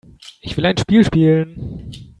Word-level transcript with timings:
Ich 0.41 0.57
will 0.57 0.65
ein 0.65 0.77
Spiel 0.79 1.05
spielen. 1.05 2.07